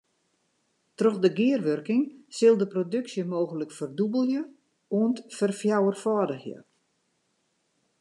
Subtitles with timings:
[0.97, 2.01] Troch de gearwurking
[2.37, 4.41] sil de produksje mooglik ferdûbelje
[4.99, 6.57] oant ferfjouwerfâldigje.